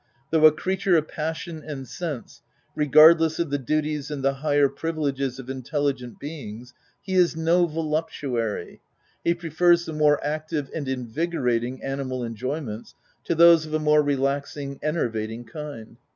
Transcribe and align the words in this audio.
—Though 0.31 0.47
a 0.47 0.51
creature 0.51 0.97
of 0.97 1.07
passion 1.09 1.61
and 1.63 1.87
sense, 1.87 2.41
regardless 2.75 3.37
of 3.37 3.51
the 3.51 3.59
duties 3.59 4.09
and 4.09 4.23
the 4.23 4.33
higher 4.33 4.67
privileges 4.67 5.37
of 5.37 5.47
intelligent 5.47 6.17
beings, 6.19 6.73
he 7.03 7.13
is 7.13 7.35
no 7.37 7.67
voluptuary: 7.67 8.81
he 9.23 9.35
prefers 9.35 9.85
the 9.85 9.93
more 9.93 10.19
active 10.25 10.71
and 10.73 10.87
in 10.87 11.05
vigorating 11.05 11.83
animal 11.83 12.23
enjoyments, 12.25 12.95
to 13.25 13.35
those 13.35 13.67
of 13.67 13.75
a 13.75 13.79
more 13.79 14.01
relaxing, 14.01 14.79
enervating 14.81 15.45
kind. 15.45 15.97